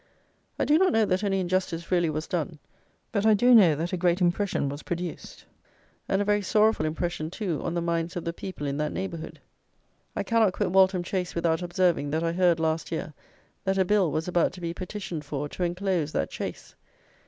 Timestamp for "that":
1.05-1.23, 3.75-3.93, 8.77-8.91, 12.09-12.23, 13.63-13.77, 16.13-16.31